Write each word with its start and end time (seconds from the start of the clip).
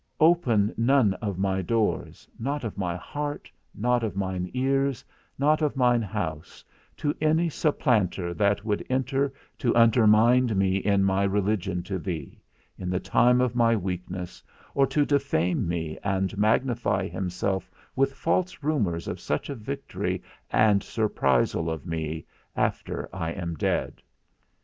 Open 0.19 0.73
none 0.77 1.13
of 1.21 1.37
my 1.37 1.61
doors, 1.61 2.27
not 2.39 2.63
of 2.63 2.75
my 2.75 2.95
heart, 2.95 3.51
not 3.75 4.01
of 4.03 4.15
mine 4.15 4.49
ears, 4.55 5.05
not 5.37 5.61
of 5.61 5.75
my 5.77 5.99
house, 5.99 6.65
to 6.97 7.15
any 7.21 7.49
supplanter 7.49 8.33
that 8.33 8.65
would 8.65 8.83
enter 8.89 9.31
to 9.59 9.75
undermine 9.75 10.57
me 10.57 10.77
in 10.77 11.03
my 11.03 11.21
religion 11.23 11.83
to 11.83 11.99
thee, 11.99 12.41
in 12.79 12.89
the 12.89 12.99
time 12.99 13.41
of 13.41 13.53
my 13.53 13.75
weakness, 13.75 14.41
or 14.73 14.87
to 14.87 15.05
defame 15.05 15.67
me, 15.67 15.99
and 16.03 16.35
magnify 16.35 17.07
himself 17.07 17.69
with 17.95 18.11
false 18.15 18.63
rumours 18.63 19.07
of 19.07 19.19
such 19.19 19.51
a 19.51 19.53
victory 19.53 20.23
and 20.49 20.81
surprisal 20.81 21.69
of 21.69 21.85
me, 21.85 22.25
after 22.55 23.07
I 23.13 23.33
am 23.33 23.53
dead. 23.53 24.01